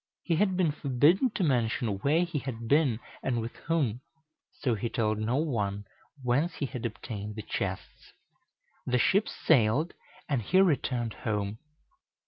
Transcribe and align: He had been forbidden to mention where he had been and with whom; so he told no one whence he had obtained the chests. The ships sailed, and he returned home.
He 0.23 0.37
had 0.37 0.57
been 0.57 0.71
forbidden 0.71 1.29
to 1.35 1.43
mention 1.43 1.99
where 1.99 2.23
he 2.23 2.39
had 2.39 2.67
been 2.67 2.99
and 3.21 3.39
with 3.39 3.55
whom; 3.67 4.01
so 4.51 4.73
he 4.73 4.89
told 4.89 5.19
no 5.19 5.35
one 5.35 5.85
whence 6.23 6.55
he 6.55 6.65
had 6.65 6.87
obtained 6.87 7.35
the 7.35 7.43
chests. 7.43 8.11
The 8.87 8.97
ships 8.97 9.31
sailed, 9.31 9.93
and 10.27 10.41
he 10.41 10.59
returned 10.59 11.13
home. 11.13 11.59